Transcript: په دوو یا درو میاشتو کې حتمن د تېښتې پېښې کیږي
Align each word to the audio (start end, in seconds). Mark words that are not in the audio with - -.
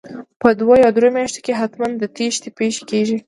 په 0.41 0.49
دوو 0.59 0.73
یا 0.83 0.89
درو 0.95 1.09
میاشتو 1.15 1.39
کې 1.45 1.57
حتمن 1.61 1.91
د 1.97 2.03
تېښتې 2.15 2.49
پېښې 2.57 2.83
کیږي 2.89 3.17